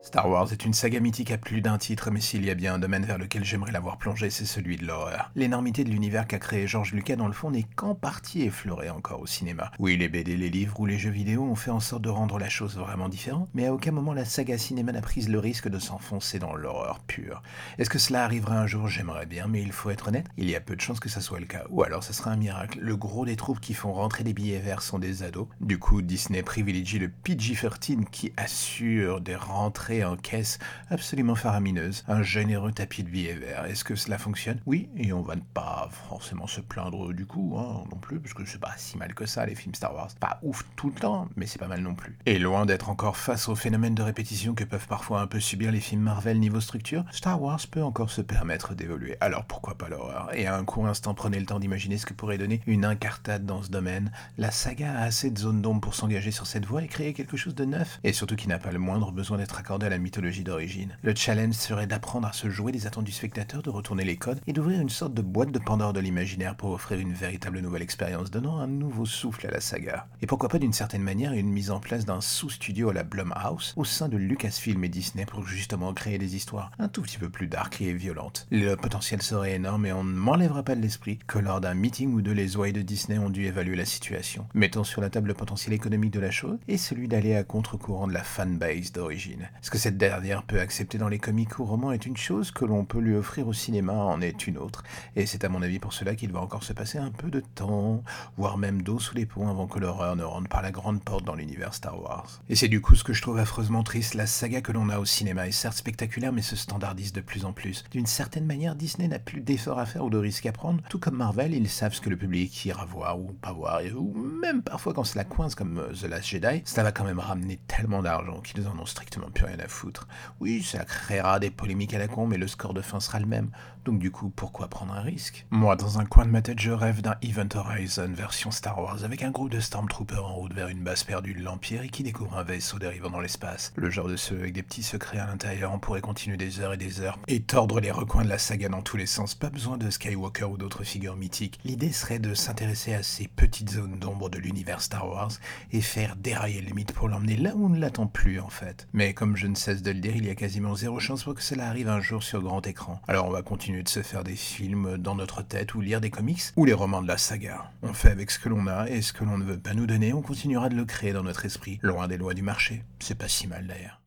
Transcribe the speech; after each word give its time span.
Star 0.00 0.30
Wars 0.30 0.52
est 0.52 0.64
une 0.64 0.72
saga 0.72 1.00
mythique 1.00 1.32
à 1.32 1.38
plus 1.38 1.60
d'un 1.60 1.76
titre, 1.76 2.10
mais 2.10 2.20
s'il 2.20 2.44
y 2.44 2.50
a 2.50 2.54
bien 2.54 2.74
un 2.74 2.78
domaine 2.78 3.04
vers 3.04 3.18
lequel 3.18 3.44
j'aimerais 3.44 3.72
l'avoir 3.72 3.98
plongé, 3.98 4.30
c'est 4.30 4.44
celui 4.44 4.76
de 4.76 4.86
l'horreur. 4.86 5.30
L'énormité 5.34 5.84
de 5.84 5.90
l'univers 5.90 6.26
qu'a 6.26 6.38
créé 6.38 6.66
George 6.66 6.92
Lucas, 6.92 7.16
dans 7.16 7.26
le 7.26 7.32
fond, 7.32 7.50
n'est 7.50 7.66
qu'en 7.76 7.94
partie 7.94 8.42
effleurée 8.42 8.90
encore 8.90 9.20
au 9.20 9.26
cinéma. 9.26 9.70
Oui, 9.78 9.96
les 9.96 10.08
BD, 10.08 10.36
les 10.36 10.50
livres 10.50 10.78
ou 10.80 10.86
les 10.86 10.98
jeux 10.98 11.10
vidéo 11.10 11.42
ont 11.42 11.56
fait 11.56 11.72
en 11.72 11.80
sorte 11.80 12.02
de 12.02 12.08
rendre 12.08 12.38
la 12.38 12.48
chose 12.48 12.78
vraiment 12.78 13.08
différente, 13.08 13.48
mais 13.54 13.66
à 13.66 13.74
aucun 13.74 13.90
moment 13.90 14.14
la 14.14 14.24
saga 14.24 14.56
cinéma 14.56 14.92
n'a 14.92 15.00
pris 15.00 15.22
le 15.22 15.38
risque 15.38 15.68
de 15.68 15.78
s'enfoncer 15.78 16.38
dans 16.38 16.54
l'horreur 16.54 17.00
pure. 17.00 17.42
Est-ce 17.78 17.90
que 17.90 17.98
cela 17.98 18.24
arrivera 18.24 18.58
un 18.58 18.66
jour? 18.66 18.88
J'aimerais 18.88 19.26
bien, 19.26 19.48
mais 19.48 19.62
il 19.62 19.72
faut 19.72 19.90
être 19.90 20.08
honnête, 20.08 20.26
il 20.36 20.48
y 20.48 20.54
a 20.54 20.60
peu 20.60 20.76
de 20.76 20.80
chances 20.80 21.00
que 21.00 21.08
ça 21.08 21.20
soit 21.20 21.40
le 21.40 21.46
cas. 21.46 21.64
Ou 21.70 21.82
alors 21.82 22.04
ça 22.04 22.12
sera 22.12 22.30
un 22.30 22.36
miracle. 22.36 22.78
Le 22.80 22.96
gros 22.96 23.26
des 23.26 23.36
troupes 23.36 23.60
qui 23.60 23.74
font 23.74 23.92
rentrer 23.92 24.24
des 24.24 24.32
billets 24.32 24.60
verts 24.60 24.82
sont 24.82 24.98
des 24.98 25.22
ados. 25.22 25.48
Du 25.60 25.78
coup, 25.78 26.02
Disney 26.02 26.42
privilégie 26.42 26.98
le 26.98 27.08
PG-13 27.08 28.04
qui 28.10 28.32
assure 28.36 29.20
des 29.20 29.36
rentrées 29.36 29.87
en 29.90 30.16
caisse 30.16 30.58
absolument 30.90 31.34
faramineuse, 31.34 32.04
un 32.08 32.22
généreux 32.22 32.72
tapis 32.72 33.02
de 33.02 33.08
billets 33.08 33.34
verts. 33.34 33.64
Est-ce 33.64 33.84
que 33.84 33.96
cela 33.96 34.18
fonctionne? 34.18 34.60
Oui, 34.66 34.88
et 34.96 35.12
on 35.12 35.22
va 35.22 35.34
pas 35.54 35.88
forcément 36.08 36.46
se 36.46 36.60
plaindre 36.60 37.12
du 37.12 37.26
coup, 37.26 37.56
hein, 37.58 37.84
non 37.90 37.98
plus, 37.98 38.20
parce 38.20 38.34
que 38.34 38.44
c'est 38.44 38.60
pas 38.60 38.74
si 38.76 38.98
mal 38.98 39.14
que 39.14 39.26
ça, 39.26 39.46
les 39.46 39.54
films 39.54 39.74
Star 39.74 39.94
Wars. 39.94 40.10
Pas 40.20 40.38
ouf 40.42 40.64
tout 40.76 40.88
le 40.88 41.00
temps, 41.00 41.28
mais 41.36 41.46
c'est 41.46 41.58
pas 41.58 41.68
mal 41.68 41.80
non 41.80 41.94
plus. 41.94 42.16
Et 42.26 42.38
loin 42.38 42.66
d'être 42.66 42.90
encore 42.90 43.16
face 43.16 43.48
au 43.48 43.54
phénomène 43.54 43.94
de 43.94 44.02
répétition 44.02 44.54
que 44.54 44.64
peuvent 44.64 44.86
parfois 44.86 45.20
un 45.20 45.26
peu 45.26 45.40
subir 45.40 45.72
les 45.72 45.80
films 45.80 46.02
Marvel 46.02 46.38
niveau 46.38 46.60
structure, 46.60 47.04
Star 47.12 47.40
Wars 47.40 47.60
peut 47.70 47.82
encore 47.82 48.10
se 48.10 48.20
permettre 48.20 48.74
d'évoluer. 48.74 49.16
Alors 49.20 49.44
pourquoi 49.44 49.76
pas 49.76 49.88
l'horreur? 49.88 50.30
Et 50.34 50.46
à 50.46 50.56
un 50.56 50.64
court 50.64 50.86
instant, 50.86 51.14
prenez 51.14 51.40
le 51.40 51.46
temps 51.46 51.60
d'imaginer 51.60 51.98
ce 51.98 52.06
que 52.06 52.14
pourrait 52.14 52.38
donner 52.38 52.60
une 52.66 52.84
incartade 52.84 53.46
dans 53.46 53.62
ce 53.62 53.70
domaine. 53.70 54.12
La 54.36 54.50
saga 54.50 54.92
a 54.92 55.02
assez 55.02 55.30
de 55.30 55.38
zones 55.38 55.62
d'ombre 55.62 55.80
pour 55.80 55.94
s'engager 55.94 56.30
sur 56.30 56.46
cette 56.46 56.66
voie 56.66 56.82
et 56.82 56.88
créer 56.88 57.12
quelque 57.14 57.36
chose 57.36 57.54
de 57.54 57.64
neuf, 57.64 58.00
et 58.04 58.12
surtout 58.12 58.36
qui 58.36 58.48
n'a 58.48 58.58
pas 58.58 58.72
le 58.72 58.78
moindre 58.78 59.12
besoin 59.12 59.38
d'être 59.38 59.58
accordé 59.58 59.77
à 59.84 59.88
la 59.88 59.98
mythologie 59.98 60.44
d'origine. 60.44 60.96
Le 61.02 61.14
challenge 61.14 61.54
serait 61.54 61.86
d'apprendre 61.86 62.28
à 62.28 62.32
se 62.32 62.48
jouer 62.50 62.72
des 62.72 62.86
attentes 62.86 63.04
du 63.04 63.12
spectateur, 63.12 63.62
de 63.62 63.70
retourner 63.70 64.04
les 64.04 64.16
codes 64.16 64.40
et 64.46 64.52
d'ouvrir 64.52 64.80
une 64.80 64.88
sorte 64.88 65.14
de 65.14 65.22
boîte 65.22 65.52
de 65.52 65.58
Pandore 65.58 65.92
de 65.92 66.00
l'imaginaire 66.00 66.56
pour 66.56 66.70
offrir 66.70 66.98
une 66.98 67.12
véritable 67.12 67.60
nouvelle 67.60 67.82
expérience, 67.82 68.30
donnant 68.30 68.58
un 68.58 68.66
nouveau 68.66 69.06
souffle 69.06 69.46
à 69.46 69.50
la 69.50 69.60
saga. 69.60 70.06
Et 70.22 70.26
pourquoi 70.26 70.48
pas 70.48 70.58
d'une 70.58 70.72
certaine 70.72 71.02
manière 71.02 71.32
une 71.32 71.50
mise 71.50 71.70
en 71.70 71.80
place 71.80 72.04
d'un 72.04 72.20
sous-studio 72.20 72.90
à 72.90 72.92
la 72.92 73.04
Blumhouse 73.04 73.74
au 73.76 73.84
sein 73.84 74.08
de 74.08 74.16
Lucasfilm 74.16 74.82
et 74.84 74.88
Disney 74.88 75.26
pour 75.26 75.46
justement 75.46 75.92
créer 75.92 76.18
des 76.18 76.36
histoires 76.36 76.70
un 76.78 76.88
tout 76.88 77.02
petit 77.02 77.18
peu 77.18 77.28
plus 77.28 77.48
dark 77.48 77.80
et 77.80 77.92
violentes. 77.92 78.46
Le 78.50 78.74
potentiel 78.74 79.22
serait 79.22 79.54
énorme 79.54 79.86
et 79.86 79.92
on 79.92 80.04
ne 80.04 80.12
m'enlèvera 80.12 80.62
pas 80.62 80.74
de 80.74 80.80
l'esprit 80.80 81.18
que 81.26 81.38
lors 81.38 81.60
d'un 81.60 81.74
meeting 81.74 82.12
ou 82.12 82.22
deux, 82.22 82.32
les 82.32 82.56
ouailles 82.56 82.72
de 82.72 82.82
Disney 82.82 83.18
ont 83.18 83.30
dû 83.30 83.44
évaluer 83.46 83.76
la 83.76 83.84
situation, 83.84 84.46
mettant 84.54 84.84
sur 84.84 85.00
la 85.00 85.10
table 85.10 85.28
le 85.28 85.34
potentiel 85.34 85.74
économique 85.74 86.12
de 86.12 86.20
la 86.20 86.30
chose 86.30 86.58
et 86.68 86.78
celui 86.78 87.08
d'aller 87.08 87.34
à 87.34 87.44
contre-courant 87.44 88.06
de 88.06 88.12
la 88.12 88.22
fanbase 88.22 88.92
d'origine. 88.92 89.48
Est-ce 89.68 89.72
que 89.74 89.82
cette 89.82 89.98
dernière 89.98 90.44
peut 90.44 90.60
accepter 90.60 90.96
dans 90.96 91.10
les 91.10 91.18
comics 91.18 91.58
ou 91.58 91.64
romans 91.66 91.92
est 91.92 92.06
une 92.06 92.16
chose, 92.16 92.50
que 92.50 92.64
l'on 92.64 92.86
peut 92.86 93.00
lui 93.00 93.14
offrir 93.14 93.46
au 93.48 93.52
cinéma 93.52 93.92
en 93.92 94.22
est 94.22 94.46
une 94.46 94.56
autre. 94.56 94.82
Et 95.14 95.26
c'est 95.26 95.44
à 95.44 95.50
mon 95.50 95.60
avis 95.60 95.78
pour 95.78 95.92
cela 95.92 96.14
qu'il 96.14 96.32
va 96.32 96.40
encore 96.40 96.62
se 96.62 96.72
passer 96.72 96.96
un 96.96 97.10
peu 97.10 97.30
de 97.30 97.40
temps, 97.40 98.02
voire 98.38 98.56
même 98.56 98.80
d'eau 98.80 98.98
sous 98.98 99.14
les 99.14 99.26
ponts 99.26 99.46
avant 99.46 99.66
que 99.66 99.78
l'horreur 99.78 100.16
ne 100.16 100.24
rentre 100.24 100.48
par 100.48 100.62
la 100.62 100.70
grande 100.70 101.04
porte 101.04 101.26
dans 101.26 101.34
l'univers 101.34 101.74
Star 101.74 102.02
Wars. 102.02 102.40
Et 102.48 102.56
c'est 102.56 102.68
du 102.68 102.80
coup 102.80 102.94
ce 102.94 103.04
que 103.04 103.12
je 103.12 103.20
trouve 103.20 103.36
affreusement 103.36 103.82
triste, 103.82 104.14
la 104.14 104.26
saga 104.26 104.62
que 104.62 104.72
l'on 104.72 104.88
a 104.88 104.98
au 104.98 105.04
cinéma 105.04 105.46
est 105.46 105.52
certes 105.52 105.76
spectaculaire 105.76 106.32
mais 106.32 106.40
se 106.40 106.56
standardise 106.56 107.12
de 107.12 107.20
plus 107.20 107.44
en 107.44 107.52
plus. 107.52 107.84
D'une 107.90 108.06
certaine 108.06 108.46
manière, 108.46 108.74
Disney 108.74 109.06
n'a 109.06 109.18
plus 109.18 109.42
d'efforts 109.42 109.80
à 109.80 109.84
faire 109.84 110.02
ou 110.02 110.08
de 110.08 110.16
risques 110.16 110.46
à 110.46 110.52
prendre, 110.52 110.82
tout 110.88 110.98
comme 110.98 111.16
Marvel, 111.16 111.52
ils 111.52 111.68
savent 111.68 111.92
ce 111.92 112.00
que 112.00 112.08
le 112.08 112.16
public 112.16 112.64
ira 112.64 112.86
voir 112.86 113.20
ou 113.20 113.34
pas 113.34 113.52
voir, 113.52 113.82
ou 113.94 114.14
même 114.14 114.62
parfois 114.62 114.94
quand 114.94 115.04
cela 115.04 115.24
coince 115.24 115.54
comme 115.54 115.76
euh, 115.76 115.92
The 115.92 116.04
Last 116.04 116.28
Jedi, 116.28 116.62
ça 116.64 116.82
va 116.82 116.90
quand 116.90 117.04
même 117.04 117.20
ramener 117.20 117.58
tellement 117.66 118.00
d'argent 118.00 118.40
qu'ils 118.40 118.66
en 118.66 118.78
ont 118.78 118.86
strictement 118.86 119.28
plus 119.28 119.44
rien 119.44 119.57
à 119.60 119.68
foutre. 119.68 120.08
Oui, 120.40 120.62
ça 120.62 120.84
créera 120.84 121.40
des 121.40 121.50
polémiques 121.50 121.94
à 121.94 121.98
la 121.98 122.08
con, 122.08 122.26
mais 122.26 122.38
le 122.38 122.46
score 122.46 122.74
de 122.74 122.80
fin 122.80 123.00
sera 123.00 123.18
le 123.20 123.26
même. 123.26 123.50
Donc 123.84 123.98
du 123.98 124.10
coup, 124.10 124.28
pourquoi 124.28 124.68
prendre 124.68 124.92
un 124.92 125.00
risque? 125.00 125.46
Moi, 125.50 125.74
dans 125.74 125.98
un 125.98 126.04
coin 126.04 126.26
de 126.26 126.30
ma 126.30 126.42
tête, 126.42 126.60
je 126.60 126.70
rêve 126.70 127.00
d'un 127.00 127.16
Event 127.22 127.48
Horizon 127.54 128.12
version 128.12 128.50
Star 128.50 128.78
Wars, 128.78 129.04
avec 129.04 129.22
un 129.22 129.30
groupe 129.30 129.50
de 129.50 129.60
Stormtroopers 129.60 130.26
en 130.26 130.34
route 130.34 130.52
vers 130.52 130.68
une 130.68 130.82
base 130.82 131.04
perdue 131.04 131.32
de 131.32 131.42
l'Empire 131.42 131.82
et 131.82 131.88
qui 131.88 132.02
découvre 132.02 132.36
un 132.36 132.42
vaisseau 132.42 132.78
dérivant 132.78 133.10
dans 133.10 133.20
l'espace. 133.20 133.72
Le 133.76 133.88
genre 133.88 134.08
de 134.08 134.16
ceux 134.16 134.38
avec 134.38 134.52
des 134.52 134.62
petits 134.62 134.82
secrets 134.82 135.18
à 135.18 135.26
l'intérieur, 135.26 135.72
on 135.72 135.78
pourrait 135.78 136.02
continuer 136.02 136.36
des 136.36 136.60
heures 136.60 136.74
et 136.74 136.76
des 136.76 137.00
heures 137.00 137.18
et 137.28 137.40
tordre 137.40 137.80
les 137.80 137.90
recoins 137.90 138.24
de 138.24 138.28
la 138.28 138.38
saga 138.38 138.68
dans 138.68 138.82
tous 138.82 138.96
les 138.96 139.06
sens. 139.06 139.34
Pas 139.34 139.50
besoin 139.50 139.78
de 139.78 139.88
Skywalker 139.88 140.44
ou 140.44 140.56
d'autres 140.58 140.84
figures 140.84 141.16
mythiques. 141.16 141.58
L'idée 141.64 141.92
serait 141.92 142.18
de 142.18 142.34
s'intéresser 142.34 142.94
à 142.94 143.02
ces 143.02 143.26
petites 143.26 143.70
zones 143.70 143.98
d'ombre 143.98 144.28
de 144.28 144.38
l'univers 144.38 144.82
Star 144.82 145.08
Wars 145.08 145.32
et 145.72 145.80
faire 145.80 146.14
dérailler 146.16 146.60
le 146.60 146.74
mythe 146.74 146.92
pour 146.92 147.08
l'emmener 147.08 147.36
là 147.36 147.56
où 147.56 147.66
on 147.66 147.70
ne 147.70 147.78
l'attend 147.80 148.06
plus 148.06 148.38
en 148.38 148.50
fait. 148.50 148.86
Mais 148.92 149.14
comme 149.14 149.36
je 149.36 149.46
cesse 149.56 149.82
de 149.82 149.90
le 149.90 150.00
dire, 150.00 150.16
il 150.16 150.26
y 150.26 150.30
a 150.30 150.34
quasiment 150.34 150.74
zéro 150.74 151.00
chance 151.00 151.24
pour 151.24 151.34
que 151.34 151.42
cela 151.42 151.68
arrive 151.68 151.88
un 151.88 152.00
jour 152.00 152.22
sur 152.22 152.42
grand 152.42 152.66
écran. 152.66 153.00
Alors 153.08 153.26
on 153.26 153.30
va 153.30 153.42
continuer 153.42 153.82
de 153.82 153.88
se 153.88 154.02
faire 154.02 154.24
des 154.24 154.36
films 154.36 154.98
dans 154.98 155.14
notre 155.14 155.42
tête 155.42 155.74
ou 155.74 155.80
lire 155.80 156.00
des 156.00 156.10
comics 156.10 156.42
ou 156.56 156.64
les 156.64 156.72
romans 156.72 157.02
de 157.02 157.08
la 157.08 157.18
saga. 157.18 157.70
On 157.82 157.92
fait 157.92 158.10
avec 158.10 158.30
ce 158.30 158.38
que 158.38 158.48
l'on 158.48 158.66
a 158.66 158.88
et 158.88 159.02
ce 159.02 159.12
que 159.12 159.24
l'on 159.24 159.38
ne 159.38 159.44
veut 159.44 159.58
pas 159.58 159.74
nous 159.74 159.86
donner, 159.86 160.12
on 160.12 160.22
continuera 160.22 160.68
de 160.68 160.76
le 160.76 160.84
créer 160.84 161.12
dans 161.12 161.22
notre 161.22 161.44
esprit, 161.44 161.78
loin 161.82 162.08
des 162.08 162.16
lois 162.16 162.34
du 162.34 162.42
marché. 162.42 162.84
C'est 162.98 163.18
pas 163.18 163.28
si 163.28 163.46
mal 163.46 163.66
d'ailleurs. 163.66 164.00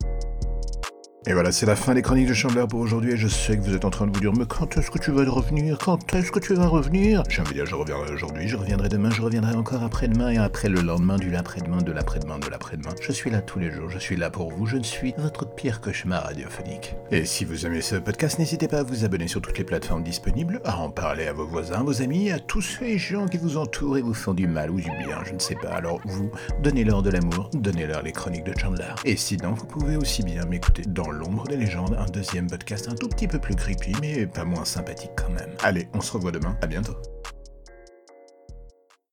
Et 1.27 1.33
voilà, 1.33 1.51
c'est 1.51 1.67
la 1.67 1.75
fin 1.75 1.93
des 1.93 2.01
chroniques 2.01 2.29
de 2.29 2.33
Chandler 2.33 2.65
pour 2.67 2.79
aujourd'hui. 2.79 3.11
Et 3.11 3.17
je 3.17 3.27
sais 3.27 3.55
que 3.55 3.61
vous 3.61 3.75
êtes 3.75 3.85
en 3.85 3.91
train 3.91 4.07
de 4.07 4.11
vous 4.11 4.19
dire, 4.19 4.33
mais 4.33 4.47
quand 4.47 4.75
est-ce 4.75 4.89
que 4.89 4.97
tu 4.97 5.11
vas 5.11 5.23
revenir? 5.29 5.77
Quand 5.77 6.15
est-ce 6.15 6.31
que 6.31 6.39
tu 6.39 6.55
vas 6.55 6.65
revenir? 6.65 7.21
J'ai 7.29 7.41
envie 7.41 7.51
de 7.51 7.57
dire, 7.57 7.67
je 7.67 7.75
reviendrai 7.75 8.11
aujourd'hui, 8.11 8.47
je 8.47 8.57
reviendrai 8.57 8.89
demain, 8.89 9.11
je 9.11 9.21
reviendrai 9.21 9.53
encore 9.53 9.83
après-demain 9.83 10.31
et 10.31 10.37
après 10.39 10.67
le 10.67 10.81
lendemain, 10.81 11.17
du 11.17 11.29
l'après-demain, 11.29 11.77
de 11.77 11.91
l'après-demain, 11.91 12.39
de 12.39 12.49
l'après-demain. 12.49 12.95
Je 12.99 13.11
suis 13.11 13.29
là 13.29 13.41
tous 13.43 13.59
les 13.59 13.69
jours, 13.69 13.87
je 13.91 13.99
suis 13.99 14.15
là 14.15 14.31
pour 14.31 14.49
vous, 14.49 14.65
je 14.65 14.77
ne 14.77 14.83
suis 14.83 15.13
votre 15.19 15.45
pire 15.45 15.79
cauchemar 15.79 16.23
radiophonique. 16.23 16.95
Et 17.11 17.25
si 17.25 17.45
vous 17.45 17.67
aimez 17.67 17.81
ce 17.81 17.97
podcast, 17.97 18.39
n'hésitez 18.39 18.67
pas 18.67 18.79
à 18.79 18.83
vous 18.83 19.05
abonner 19.05 19.27
sur 19.27 19.43
toutes 19.43 19.59
les 19.59 19.63
plateformes 19.63 20.01
disponibles, 20.01 20.59
à 20.65 20.79
en 20.79 20.89
parler 20.89 21.27
à 21.27 21.33
vos 21.33 21.45
voisins, 21.45 21.83
vos 21.83 22.01
amis, 22.01 22.31
à 22.31 22.39
tous 22.39 22.63
ces 22.63 22.97
gens 22.97 23.27
qui 23.27 23.37
vous 23.37 23.57
entourent 23.57 23.99
et 23.99 24.01
vous 24.01 24.15
font 24.15 24.33
du 24.33 24.47
mal 24.47 24.71
ou 24.71 24.77
du 24.77 24.89
bien, 25.05 25.23
je 25.23 25.33
ne 25.33 25.39
sais 25.39 25.53
pas. 25.53 25.69
Alors 25.69 26.01
vous, 26.03 26.31
donnez-leur 26.63 27.03
de 27.03 27.11
l'amour, 27.11 27.51
donnez-leur 27.53 28.01
les 28.01 28.11
chroniques 28.11 28.45
de 28.45 28.57
Chandler. 28.57 28.95
Et 29.05 29.17
sinon, 29.17 29.53
vous 29.53 29.67
pouvez 29.67 29.97
aussi 29.97 30.23
bien 30.23 30.45
m'écouter 30.45 30.81
dans 30.87 31.10
l'ombre 31.11 31.47
des 31.47 31.57
légendes 31.57 31.95
un 31.97 32.05
deuxième 32.05 32.47
podcast 32.47 32.87
un 32.89 32.95
tout 32.95 33.07
petit 33.07 33.27
peu 33.27 33.39
plus 33.39 33.55
creepy, 33.55 33.93
mais 34.01 34.25
pas 34.27 34.45
moins 34.45 34.65
sympathique 34.65 35.11
quand 35.15 35.29
même. 35.29 35.51
Allez, 35.61 35.87
on 35.93 36.01
se 36.01 36.11
revoit 36.11 36.31
demain, 36.31 36.57
à 36.61 36.67
bientôt. 36.67 36.95